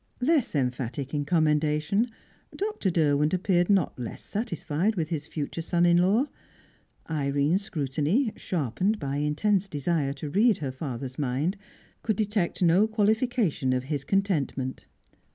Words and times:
Less 0.19 0.55
emphatic 0.55 1.13
in 1.13 1.25
commendation, 1.25 2.09
Dr. 2.55 2.89
Derwent 2.89 3.35
appeared 3.35 3.69
not 3.69 3.99
less 3.99 4.23
satisfied 4.23 4.95
with 4.95 5.09
his 5.09 5.27
future 5.27 5.61
son 5.61 5.85
in 5.85 5.97
law. 5.97 6.25
Irene's 7.07 7.61
scrutiny, 7.61 8.33
sharpened 8.35 8.97
by 8.97 9.17
intense 9.17 9.67
desire 9.67 10.13
to 10.13 10.31
read 10.31 10.57
her 10.57 10.71
father's 10.71 11.19
mind, 11.19 11.55
could 12.01 12.15
detect 12.15 12.63
no 12.63 12.87
qualification 12.87 13.73
of 13.73 13.83
his 13.93 14.03
contentment. 14.03 14.87